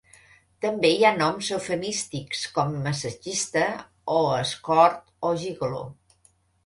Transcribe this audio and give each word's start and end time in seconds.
També 0.65 0.89
hi 0.93 1.03
ha 1.09 1.11
noms 1.17 1.49
eufemístics, 1.57 2.41
com 2.57 2.73
massatgista 2.87 3.67
o 4.17 4.25
escort 4.39 5.05
o 5.31 5.35
gigoló. 5.45 5.85